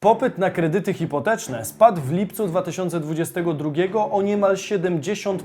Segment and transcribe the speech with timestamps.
[0.00, 3.70] Popyt na kredyty hipoteczne spadł w lipcu 2022
[4.10, 5.38] o niemal 70%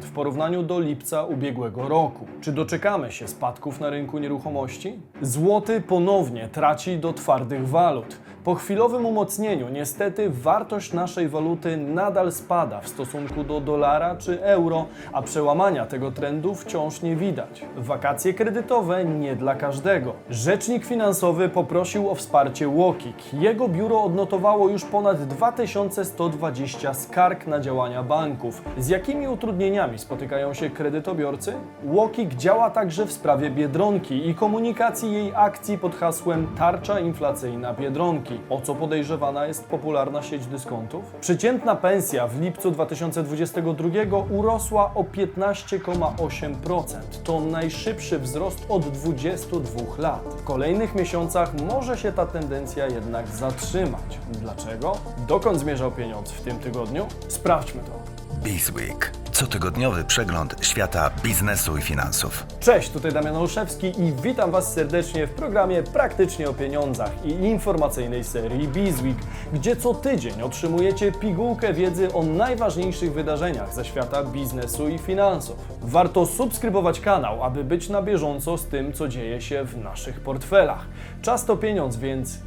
[0.00, 2.26] w porównaniu do lipca ubiegłego roku.
[2.40, 4.98] Czy doczekamy się spadków na rynku nieruchomości?
[5.22, 8.16] Złoty ponownie traci do twardych walut.
[8.44, 14.86] Po chwilowym umocnieniu niestety wartość naszej waluty nadal spada w stosunku do dolara czy euro,
[15.12, 17.64] a przełamania tego trendu wciąż nie widać.
[17.76, 20.12] Wakacje kredytowe nie dla każdego.
[20.30, 23.34] Rzecznik finansowy poprosił o wsparcie Łokik.
[23.34, 28.62] Jego biuro odnotowało już ponad 2120 skarg na działania banków.
[28.78, 31.52] Z jakimi utrudnieniami spotykają się kredytobiorcy?
[31.84, 38.40] Łokik działa także w sprawie Biedronki i komunikacji jej akcji pod hasłem Tarcza inflacyjna Biedronki.
[38.50, 41.04] O co podejrzewana jest popularna sieć dyskontów?
[41.20, 43.88] Przeciętna pensja w lipcu 2022
[44.30, 46.84] urosła o 15,8%.
[47.24, 50.24] To najszybszy wzrost od 22 lat.
[50.24, 53.85] W kolejnych miesiącach może się ta tendencja jednak zatrzymać.
[54.30, 54.98] Dlaczego?
[55.28, 57.06] Dokąd zmierzał pieniądz w tym tygodniu?
[57.28, 58.16] Sprawdźmy to.
[58.42, 59.12] Bizweek.
[59.32, 62.46] Cotygodniowy przegląd świata biznesu i finansów.
[62.60, 68.24] Cześć, tutaj Damian Olszewski i witam Was serdecznie w programie Praktycznie o Pieniądzach i informacyjnej
[68.24, 69.16] serii Bizweek,
[69.52, 75.56] gdzie co tydzień otrzymujecie pigułkę wiedzy o najważniejszych wydarzeniach ze świata biznesu i finansów.
[75.82, 80.86] Warto subskrybować kanał, aby być na bieżąco z tym, co dzieje się w naszych portfelach.
[81.22, 82.38] Czas to pieniądz, więc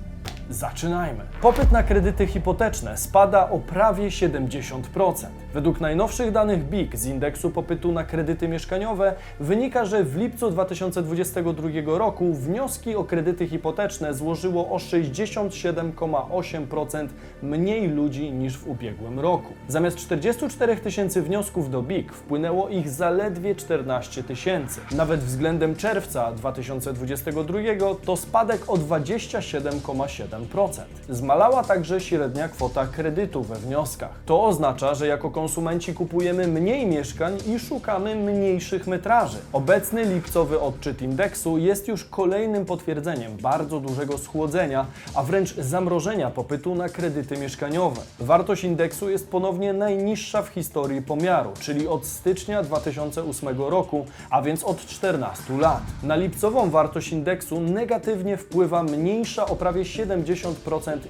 [0.49, 1.23] Zaczynajmy.
[1.41, 4.81] Popyt na kredyty hipoteczne spada o prawie 70%.
[5.53, 11.69] Według najnowszych danych BIK z indeksu popytu na kredyty mieszkaniowe wynika, że w lipcu 2022
[11.85, 17.07] roku wnioski o kredyty hipoteczne złożyło o 67,8%
[17.43, 19.53] mniej ludzi niż w ubiegłym roku.
[19.67, 24.79] Zamiast 44 tysięcy wniosków do BIK wpłynęło ich zaledwie 14 tysięcy.
[24.91, 27.59] Nawet względem czerwca 2022
[28.05, 30.38] to spadek o 27,7%.
[31.09, 34.09] Zmalała także średnia kwota kredytu we wnioskach.
[34.25, 39.37] To oznacza, że jako konsumenci kupujemy mniej mieszkań i szukamy mniejszych metraży.
[39.53, 46.75] Obecny lipcowy odczyt indeksu jest już kolejnym potwierdzeniem bardzo dużego schłodzenia, a wręcz zamrożenia popytu
[46.75, 48.01] na kredyty mieszkaniowe.
[48.19, 54.63] Wartość indeksu jest ponownie najniższa w historii pomiaru, czyli od stycznia 2008 roku, a więc
[54.63, 55.81] od 14 lat.
[56.03, 60.28] Na lipcową wartość indeksu negatywnie wpływa mniejsza o prawie 70%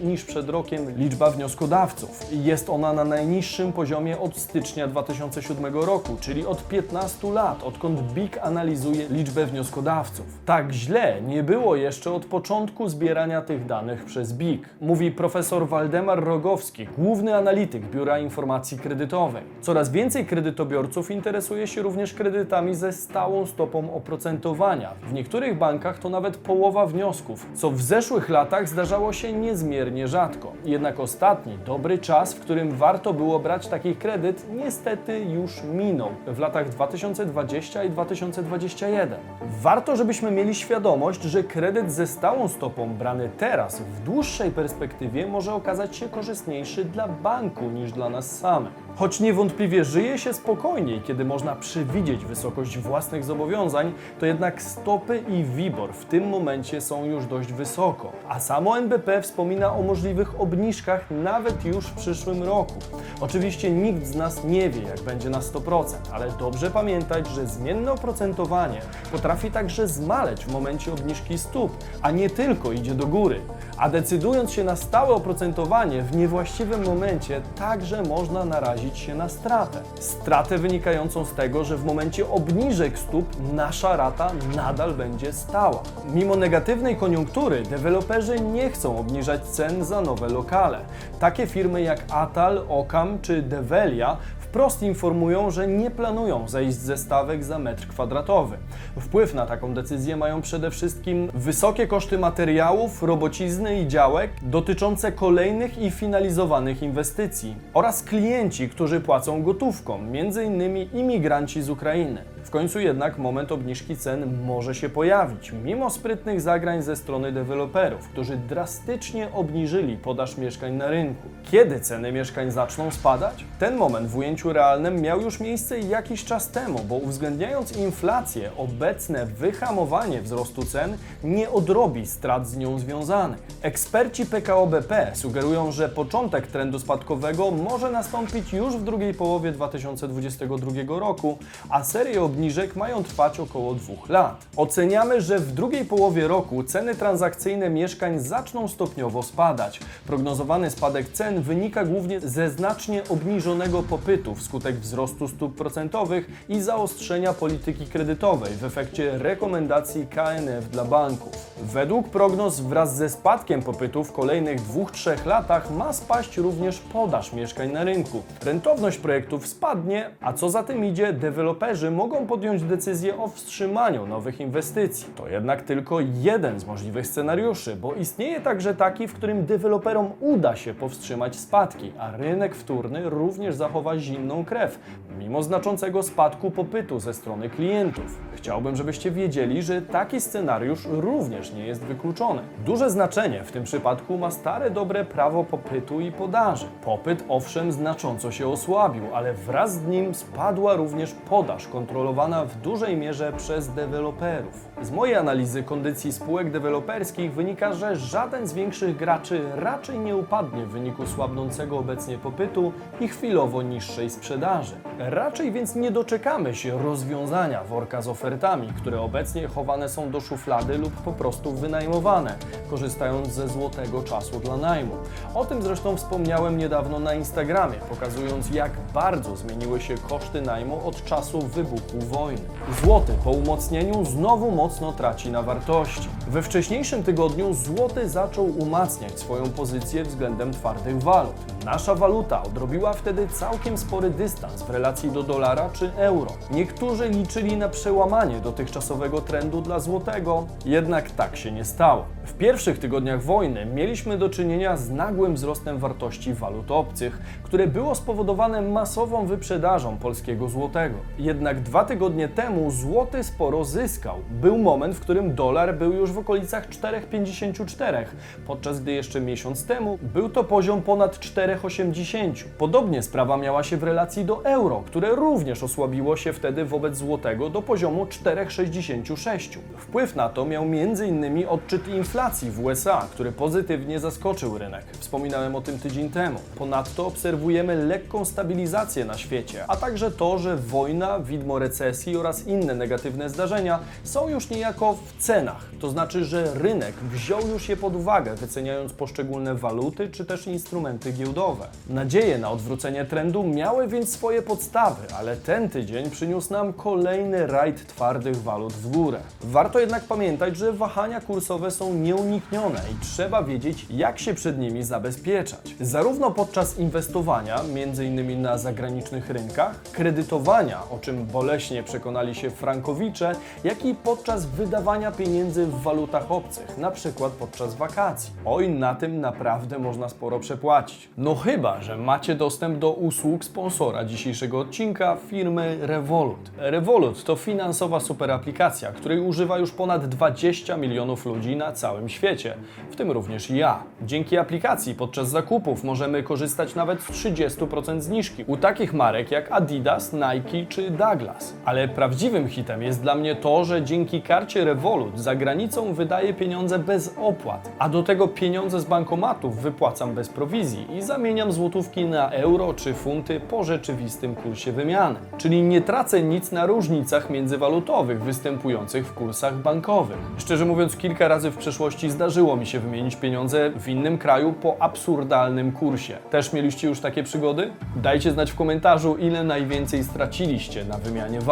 [0.02, 2.26] niż przed rokiem liczba wnioskodawców.
[2.32, 8.38] Jest ona na najniższym poziomie od stycznia 2007 roku, czyli od 15 lat, odkąd BIK
[8.42, 10.26] analizuje liczbę wnioskodawców.
[10.46, 16.24] Tak źle nie było jeszcze od początku zbierania tych danych przez BIK, mówi profesor Waldemar
[16.24, 19.44] Rogowski, główny analityk Biura Informacji Kredytowej.
[19.62, 24.94] Coraz więcej kredytobiorców interesuje się również kredytami ze stałą stopą oprocentowania.
[25.04, 30.52] W niektórych bankach to nawet połowa wniosków, co w zeszłych latach zdarzało się niezmiernie rzadko.
[30.66, 36.40] Jednak ostatni, dobry czas, w którym warto było brać taki kredyt, niestety już minął w
[36.40, 39.20] latach 2020 i 2021.
[39.62, 45.54] Warto, żebyśmy mieli świadomość, że kredyt ze stałą stopą brany teraz w dłuższej perspektywie może
[45.54, 48.89] okazać się korzystniejszy dla banku niż dla nas samych.
[49.00, 55.44] Choć niewątpliwie żyje się spokojniej, kiedy można przewidzieć wysokość własnych zobowiązań, to jednak stopy i
[55.44, 58.12] WIBOR w tym momencie są już dość wysoko.
[58.30, 62.74] A samo NBP wspomina o możliwych obniżkach nawet już w przyszłym roku.
[63.22, 67.92] Oczywiście nikt z nas nie wie, jak będzie na 100%, ale dobrze pamiętać, że zmienne
[67.92, 68.82] oprocentowanie
[69.12, 71.72] potrafi także zmaleć w momencie obniżki stóp,
[72.02, 73.42] a nie tylko idzie do góry.
[73.80, 79.80] A decydując się na stałe oprocentowanie w niewłaściwym momencie, także można narazić się na stratę.
[80.00, 85.84] Stratę wynikającą z tego, że w momencie obniżek stóp nasza rata nadal będzie stała.
[86.14, 90.80] Mimo negatywnej koniunktury, deweloperzy nie chcą obniżać cen za nowe lokale.
[91.20, 94.18] Takie firmy jak Atal, Okam czy Develia
[94.50, 98.58] wprost informują, że nie planują zejść ze stawek za metr kwadratowy.
[99.00, 105.78] Wpływ na taką decyzję mają przede wszystkim wysokie koszty materiałów, robocizny i działek dotyczące kolejnych
[105.78, 110.90] i finalizowanych inwestycji oraz klienci, którzy płacą gotówką, m.in.
[110.94, 112.24] imigranci z Ukrainy.
[112.50, 118.08] W końcu jednak moment obniżki cen może się pojawić, mimo sprytnych zagrań ze strony deweloperów,
[118.08, 121.28] którzy drastycznie obniżyli podaż mieszkań na rynku.
[121.52, 123.46] Kiedy ceny mieszkań zaczną spadać?
[123.60, 129.26] Ten moment w ujęciu realnym miał już miejsce jakiś czas temu, bo uwzględniając inflację, obecne
[129.26, 133.40] wyhamowanie wzrostu cen nie odrobi strat z nią związanych.
[133.62, 141.00] Eksperci PKO BP sugerują, że początek trendu spadkowego może nastąpić już w drugiej połowie 2022
[141.00, 141.38] roku,
[141.70, 144.48] a serię obniżek obniżek mają trwać około dwóch lat.
[144.56, 149.80] Oceniamy, że w drugiej połowie roku ceny transakcyjne mieszkań zaczną stopniowo spadać.
[150.08, 157.34] Prognozowany spadek cen wynika głównie ze znacznie obniżonego popytu wskutek wzrostu stóp procentowych i zaostrzenia
[157.34, 161.34] polityki kredytowej w efekcie rekomendacji KNF dla banków.
[161.62, 167.72] Według prognoz wraz ze spadkiem popytu w kolejnych 2-3 latach ma spaść również podaż mieszkań
[167.72, 168.24] na rynku.
[168.46, 174.40] Rentowność projektów spadnie, a co za tym idzie, deweloperzy mogą podjąć decyzję o wstrzymaniu nowych
[174.40, 175.14] inwestycji.
[175.16, 180.56] To jednak tylko jeden z możliwych scenariuszy, bo istnieje także taki, w którym deweloperom uda
[180.56, 184.80] się powstrzymać spadki, a rynek wtórny również zachowa zimną krew,
[185.20, 188.18] mimo znaczącego spadku popytu ze strony klientów.
[188.36, 192.42] Chciałbym, żebyście wiedzieli, że taki scenariusz również nie jest wykluczony.
[192.66, 196.66] Duże znaczenie w tym przypadku ma stare dobre prawo popytu i podaży.
[196.86, 202.98] Popyt owszem znacząco się osłabił, ale wraz z nim spadła również podaż kontrolowana w dużej
[202.98, 204.70] mierze przez deweloperów.
[204.82, 210.66] Z mojej analizy kondycji spółek deweloperskich wynika, że żaden z większych graczy raczej nie upadnie
[210.66, 214.76] w wyniku słabnącego obecnie popytu i chwilowo niższej sprzedaży.
[215.00, 220.78] Raczej więc nie doczekamy się rozwiązania worka z ofertami, które obecnie chowane są do szuflady
[220.78, 222.36] lub po prostu wynajmowane,
[222.70, 224.96] korzystając ze złotego czasu dla najmu.
[225.36, 231.04] O tym zresztą wspomniałem niedawno na Instagramie, pokazując jak bardzo zmieniły się koszty najmu od
[231.04, 232.42] czasu wybuchu wojny.
[232.84, 236.10] Złoty po umocnieniu znowu mocno traci na wartości.
[236.28, 241.36] We wcześniejszym tygodniu złoty zaczął umacniać swoją pozycję względem twardych walut.
[241.66, 246.32] Nasza waluta odrobiła wtedy całkiem spory dystans w relacji do dolara czy euro.
[246.52, 252.06] Niektórzy liczyli na przełamanie dotychczasowego trendu dla złotego, jednak tak się nie stało.
[252.26, 257.96] W pierwszych tygodniach wojny mieliśmy do czynienia z nagłym wzrostem wartości walut obcych, które było
[257.96, 260.96] spowodowane masową wyprzedażą polskiego złotego.
[261.18, 264.16] Jednak dwa tygodnie temu złoty sporo zyskał.
[264.30, 268.06] Był moment, w którym dolar był już w okolicach 4,54,
[268.48, 272.44] podczas gdy jeszcze miesiąc temu był to poziom ponad 4,80.
[272.58, 277.50] Podobnie sprawa miała się w relacji do euro, które również osłabiło się wtedy wobec złotego
[277.50, 279.58] do poziomu 4,66.
[279.78, 281.46] Wpływ na to miał m.in.
[281.48, 284.86] odczyt inflacji w USA, który pozytywnie zaskoczył rynek.
[285.00, 286.40] Wspominałem o tym tydzień temu.
[286.58, 291.79] Ponadto obserwujemy lekką stabilizację na świecie, a także to, że wojna, widmo recesji
[292.20, 295.66] oraz inne negatywne zdarzenia są już niejako w cenach.
[295.80, 301.12] To znaczy, że rynek wziął już je pod uwagę, wyceniając poszczególne waluty czy też instrumenty
[301.12, 301.68] giełdowe.
[301.90, 307.88] Nadzieje na odwrócenie trendu miały więc swoje podstawy, ale ten tydzień przyniósł nam kolejny rajd
[307.88, 309.20] twardych walut w górę.
[309.42, 314.84] Warto jednak pamiętać, że wahania kursowe są nieuniknione i trzeba wiedzieć, jak się przed nimi
[314.84, 315.76] zabezpieczać.
[315.82, 318.42] Zarówno podczas inwestowania, m.in.
[318.42, 325.66] na zagranicznych rynkach, kredytowania, o czym boleśnie przekonali się frankowicze, jak i podczas wydawania pieniędzy
[325.66, 328.34] w walutach obcych, na przykład podczas wakacji.
[328.46, 331.10] Oj, na tym naprawdę można sporo przepłacić.
[331.18, 336.52] No chyba, że macie dostęp do usług sponsora dzisiejszego odcinka firmy Revolut.
[336.58, 342.56] Revolut to finansowa super aplikacja, której używa już ponad 20 milionów ludzi na całym świecie,
[342.92, 343.84] w tym również ja.
[344.02, 350.14] Dzięki aplikacji podczas zakupów możemy korzystać nawet z 30% zniżki u takich marek jak Adidas,
[350.14, 351.54] Nike czy Douglas.
[351.66, 356.80] Ale prawdziwym hitem jest dla mnie to, że dzięki karcie Revolut za granicą wydaję pieniądze
[356.80, 362.30] bez opłat, a do tego pieniądze z bankomatów wypłacam bez prowizji i zamieniam złotówki na
[362.30, 365.20] euro czy funty po rzeczywistym kursie wymiany.
[365.38, 370.18] Czyli nie tracę nic na różnicach międzywalutowych występujących w kursach bankowych.
[370.38, 374.82] Szczerze mówiąc, kilka razy w przeszłości zdarzyło mi się wymienić pieniądze w innym kraju po
[374.82, 376.18] absurdalnym kursie.
[376.30, 377.72] Też mieliście już takie przygody?
[377.96, 381.49] Dajcie znać w komentarzu, ile najwięcej straciliście na wymianie walut.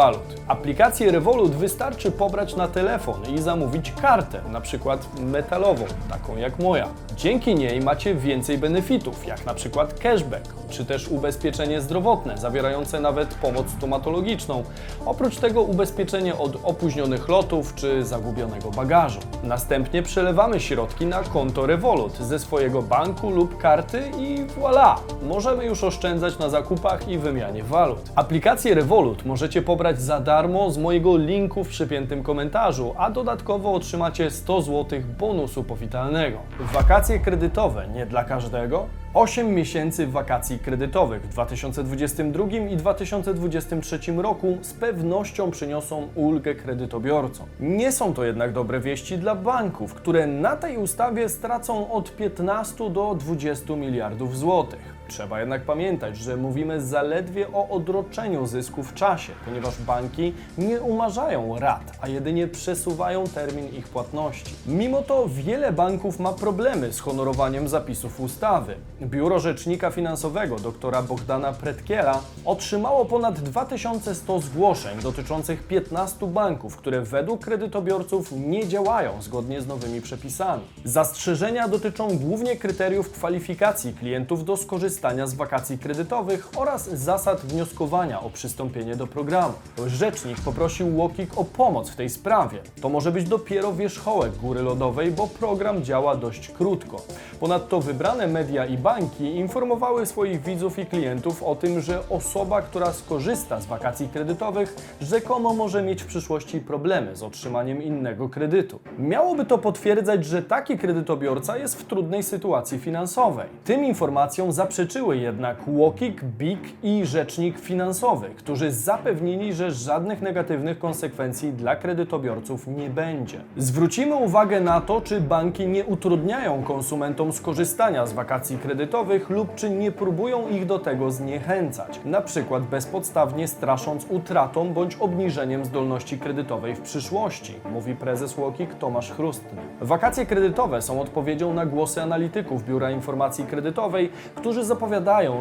[0.48, 6.88] Aplikację Revolut wystarczy pobrać na telefon i zamówić kartę, na przykład metalową, taką jak moja.
[7.16, 13.34] Dzięki niej macie więcej benefitów, jak na przykład cashback, czy też ubezpieczenie zdrowotne, zawierające nawet
[13.34, 14.63] pomoc stomatologiczną.
[15.06, 19.20] Oprócz tego ubezpieczenie od opóźnionych lotów czy zagubionego bagażu.
[19.44, 24.96] Następnie przelewamy środki na konto Revolut ze swojego banku lub karty i voilà!
[25.24, 28.00] Możemy już oszczędzać na zakupach i wymianie walut.
[28.16, 34.31] Aplikację Revolut możecie pobrać za darmo z mojego linku w przypiętym komentarzu, a dodatkowo otrzymacie
[34.31, 36.38] 100 zł bonusu powitalnego.
[36.74, 38.88] Wakacje kredytowe nie dla każdego?
[39.13, 47.46] 8 miesięcy wakacji kredytowych w 2022 i 2023 roku z pewnością przyniosą ulgę kredytobiorcom.
[47.60, 52.89] Nie są to jednak dobre wieści dla banków, które na tej ustawie stracą od 15
[52.89, 54.97] do 20 miliardów złotych.
[55.08, 61.60] Trzeba jednak pamiętać, że mówimy zaledwie o odroczeniu zysku w czasie, ponieważ banki nie umarzają
[61.60, 64.56] rat, a jedynie przesuwają termin ich płatności.
[64.66, 68.76] Mimo to wiele banków ma problemy z honorowaniem zapisów ustawy.
[69.02, 77.46] Biuro Rzecznika Finansowego doktora Bogdana Pretkiela otrzymało ponad 2100 zgłoszeń dotyczących 15 banków, które według
[77.46, 80.64] kredytobiorców nie działają zgodnie z nowymi przepisami.
[80.86, 88.30] Zastrzeżenia dotyczą głównie kryteriów kwalifikacji klientów do skorzystania z wakacji kredytowych oraz zasad wnioskowania o
[88.30, 89.54] przystąpienie do programu.
[89.88, 92.60] Rzecznik poprosił Łokik o pomoc w tej sprawie.
[92.82, 97.01] To może być dopiero wierzchołek góry lodowej, bo program działa dość krótko.
[97.39, 102.94] Ponadto wybrane media i banki informowały swoich widzów i klientów o tym, że osoba, która
[102.94, 108.80] skorzysta z wakacji kredytowych, rzekomo może mieć w przyszłości problemy z otrzymaniem innego kredytu.
[109.00, 113.48] Miałoby to potwierdzać, że taki kredytobiorca jest w trudnej sytuacji finansowej.
[113.63, 114.51] Tym informacjom
[114.88, 122.67] zaprzeczyły jednak Łokik, BIK i Rzecznik Finansowy, którzy zapewnili, że żadnych negatywnych konsekwencji dla kredytobiorców
[122.67, 123.39] nie będzie.
[123.58, 129.70] Zwrócimy uwagę na to, czy banki nie utrudniają konsumentom skorzystania z wakacji kredytowych lub czy
[129.70, 136.75] nie próbują ich do tego zniechęcać, na przykład bezpodstawnie strasząc utratą bądź obniżeniem zdolności kredytowej
[136.75, 139.62] w przyszłości, mówi prezes Łokik Tomasz Chrustny.
[139.82, 144.76] Wakacje kredytowe są odpowiedzią na głosy analityków Biura Informacji Kredytowej, którzy zapowiadają,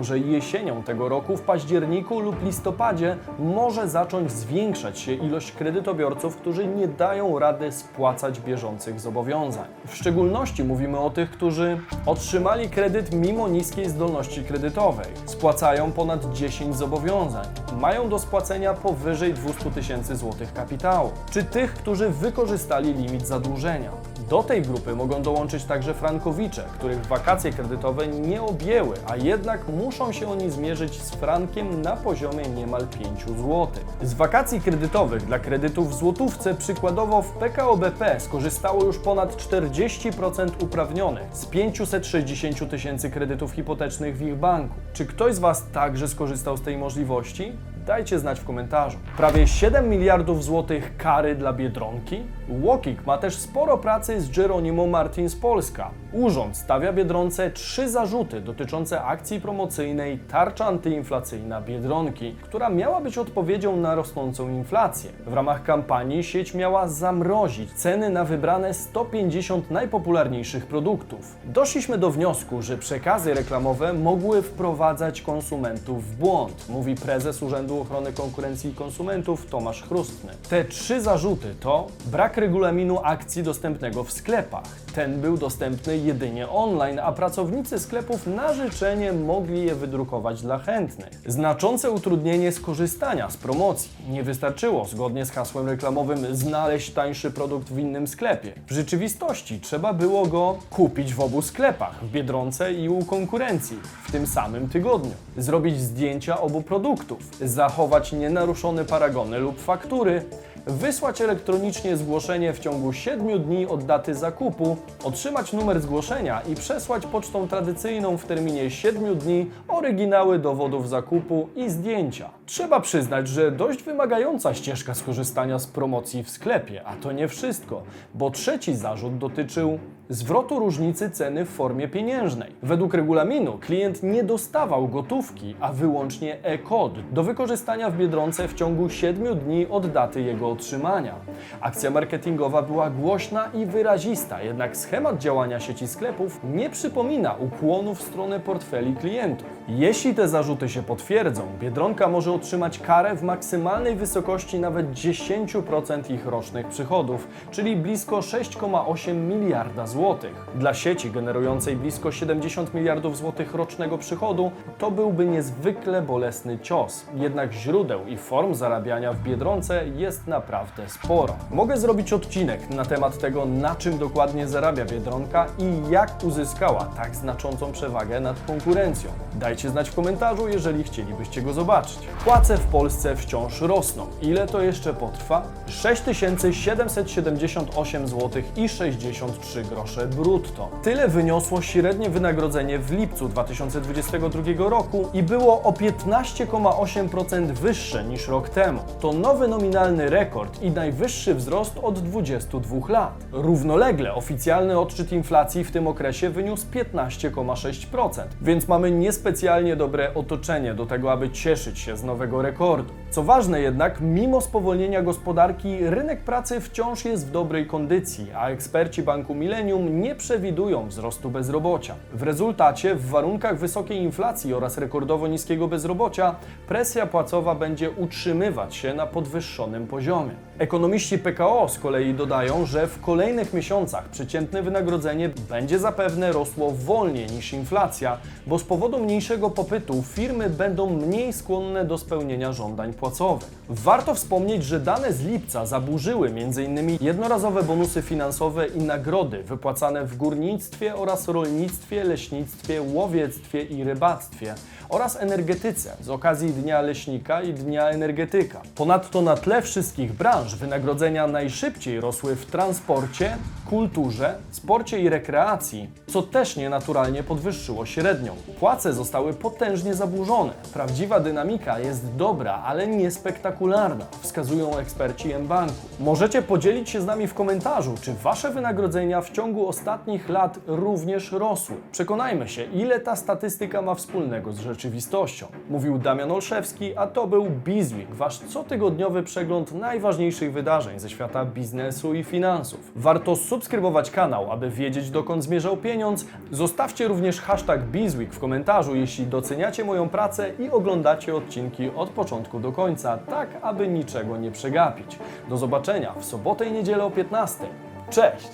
[0.00, 6.66] że jesienią tego roku w październiku lub listopadzie może zacząć zwiększać się ilość kredytobiorców, którzy
[6.66, 9.66] nie dają rady spłacać bieżących zobowiązań.
[9.86, 16.76] W szczególności mówimy o tych, którzy otrzymali kredyt mimo niskiej zdolności kredytowej, spłacają ponad 10
[16.76, 17.46] zobowiązań,
[17.80, 23.90] mają do spłacenia powyżej 200 tysięcy złotych kapitału, czy tych, którzy wykorzystali limit zadłużenia.
[24.28, 30.12] Do tej grupy mogą dołączyć także frankowicze, których wakacje kredytowe nie objęły, a jednak muszą
[30.12, 33.68] się oni zmierzyć z frankiem na poziomie niemal 5 zł.
[34.02, 40.50] Z wakacji kredytowych dla kredytów w złotówce przykładowo w PKO BP skorzystało już ponad 40%
[40.60, 44.74] uprawnionych z 560 tysięcy kredytów hipotecznych w ich banku.
[44.92, 47.52] Czy ktoś z Was także skorzystał z tej możliwości?
[47.86, 48.98] Dajcie znać w komentarzu.
[49.16, 52.22] Prawie 7 miliardów złotych kary dla Biedronki?
[52.48, 55.90] Łokik ma też sporo pracy z Geronimo Martins Polska.
[56.12, 63.76] Urząd stawia Biedronce trzy zarzuty dotyczące akcji promocyjnej Tarcza antyinflacyjna Biedronki, która miała być odpowiedzią
[63.76, 65.10] na rosnącą inflację.
[65.26, 71.36] W ramach kampanii sieć miała zamrozić ceny na wybrane 150 najpopularniejszych produktów.
[71.44, 78.12] Doszliśmy do wniosku, że przekazy reklamowe mogły wprowadzać konsumentów w błąd, mówi prezes Urzędu Ochrony
[78.12, 80.32] Konkurencji i Konsumentów Tomasz Chrustny.
[80.48, 84.85] Te trzy zarzuty to brak regulaminu akcji dostępnego w sklepach.
[84.96, 91.20] Ten był dostępny jedynie online, a pracownicy sklepów na życzenie mogli je wydrukować dla chętnych.
[91.26, 93.90] Znaczące utrudnienie skorzystania z promocji.
[94.10, 98.52] Nie wystarczyło, zgodnie z hasłem reklamowym, znaleźć tańszy produkt w innym sklepie.
[98.66, 104.12] W rzeczywistości trzeba było go kupić w obu sklepach, w Biedronce i u konkurencji, w
[104.12, 105.12] tym samym tygodniu.
[105.36, 110.22] Zrobić zdjęcia obu produktów, zachować nienaruszone paragony lub faktury,
[110.66, 117.06] wysłać elektronicznie zgłoszenie w ciągu 7 dni od daty zakupu, otrzymać numer zgłoszenia i przesłać
[117.06, 122.30] pocztą tradycyjną w terminie 7 dni oryginały dowodów zakupu i zdjęcia.
[122.46, 127.82] Trzeba przyznać, że dość wymagająca ścieżka skorzystania z promocji w sklepie, a to nie wszystko,
[128.14, 132.52] bo trzeci zarzut dotyczył zwrotu różnicy ceny w formie pieniężnej.
[132.62, 138.90] Według regulaminu klient nie dostawał gotówki, a wyłącznie e-kod do wykorzystania w Biedronce w ciągu
[138.90, 141.14] 7 dni od daty jego otrzymania.
[141.60, 148.02] Akcja marketingowa była głośna i wyrazista, jednak schemat działania sieci sklepów nie przypomina ukłonu w
[148.02, 149.48] stronę portfeli klientów.
[149.68, 156.26] Jeśli te zarzuty się potwierdzą, Biedronka może otrzymać karę w maksymalnej wysokości nawet 10% ich
[156.26, 160.46] rocznych przychodów, czyli blisko 6,8 miliarda złotych.
[160.54, 167.06] Dla sieci generującej blisko 70 miliardów złotych rocznego przychodu to byłby niezwykle bolesny cios.
[167.14, 171.36] Jednak źródeł i form zarabiania w Biedronce jest naprawdę sporo.
[171.50, 177.16] Mogę zrobić odcinek na temat tego, na czym dokładnie zarabia Biedronka i jak uzyskała tak
[177.16, 179.10] znaczącą przewagę nad konkurencją.
[179.34, 181.98] Dajcie znać w komentarzu, jeżeli chcielibyście go zobaczyć.
[182.26, 184.06] Płace w Polsce wciąż rosną.
[184.22, 185.42] Ile to jeszcze potrwa?
[185.68, 190.68] 6778 zł i 63 grosze brutto.
[190.82, 198.48] Tyle wyniosło średnie wynagrodzenie w lipcu 2022 roku i było o 15,8% wyższe niż rok
[198.48, 198.80] temu.
[199.00, 203.24] To nowy nominalny rekord i najwyższy wzrost od 22 lat.
[203.32, 210.86] Równolegle oficjalny odczyt inflacji w tym okresie wyniósł 15,6%, więc mamy niespecjalnie dobre otoczenie do
[210.86, 212.92] tego, aby cieszyć się z nowego rekordu.
[213.10, 219.02] Co ważne jednak, mimo spowolnienia gospodarki, rynek pracy wciąż jest w dobrej kondycji, a eksperci
[219.02, 221.94] Banku Millennium nie przewidują wzrostu bezrobocia.
[222.12, 226.34] W rezultacie, w warunkach wysokiej inflacji oraz rekordowo niskiego bezrobocia,
[226.68, 230.34] presja płacowa będzie utrzymywać się na podwyższonym poziomie.
[230.58, 237.26] Ekonomiści PKO z kolei dodają, że w kolejnych miesiącach przeciętne wynagrodzenie będzie zapewne rosło wolniej
[237.26, 243.50] niż inflacja, bo z powodu mniejszego popytu firmy będą mniej skłonne do spełnienia żądań płacowych.
[243.68, 246.98] Warto wspomnieć, że dane z lipca zaburzyły m.in.
[247.00, 254.54] jednorazowe bonusy finansowe i nagrody wypłacane w górnictwie oraz rolnictwie, leśnictwie, łowiectwie i rybactwie
[254.88, 258.62] oraz energetyce z okazji Dnia Leśnika i Dnia Energetyka.
[258.74, 263.36] Ponadto na tle wszystkich branż wynagrodzenia najszybciej rosły w transporcie,
[263.70, 268.36] kulturze, sporcie i rekreacji, co też nienaturalnie podwyższyło średnią.
[268.60, 270.52] Płace zostały potężnie zaburzone.
[270.72, 275.74] Prawdziwa dynamika jest dobra, ale niespektakularna, wskazują eksperci mBanku.
[276.00, 281.32] Możecie podzielić się z nami w komentarzu, czy Wasze wynagrodzenia w ciągu ostatnich lat również
[281.32, 281.76] rosły.
[281.92, 285.46] Przekonajmy się, ile ta statystyka ma wspólnego z rzeczywistością.
[285.70, 292.14] Mówił Damian Olszewski, a to był Bizweek, Wasz cotygodniowy przegląd najważniejszych wydarzeń ze świata biznesu
[292.14, 292.92] i finansów.
[292.96, 296.26] Warto subskrybować kanał, aby wiedzieć dokąd zmierzał pieniądz.
[296.50, 302.60] Zostawcie również hashtag Bizweek w komentarzu, jeśli doceniacie moją pracę i oglądacie odcinki od początku
[302.60, 305.18] do końca, tak aby niczego nie przegapić.
[305.48, 307.64] Do zobaczenia w sobotę i niedzielę o 15.
[308.10, 308.48] Cześć!